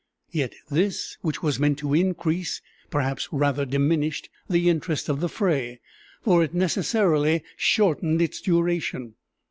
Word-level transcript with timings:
Yet 0.31 0.55
this, 0.71 1.19
which 1.21 1.43
was 1.43 1.59
meant 1.59 1.77
to 1.77 1.93
increase, 1.93 2.59
perhaps 2.89 3.29
rather 3.31 3.65
diminished, 3.67 4.31
the 4.49 4.67
interest 4.67 5.09
of 5.09 5.19
the 5.19 5.29
fray; 5.29 5.79
for 6.23 6.43
it 6.43 6.55
necessarily 6.55 7.43
shortened 7.55 8.19
its 8.19 8.41
duration. 8.41 9.13